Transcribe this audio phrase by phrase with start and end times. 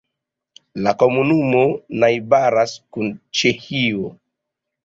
[0.85, 1.61] La komunumo
[2.05, 4.11] najbaras kun Ĉeĥio.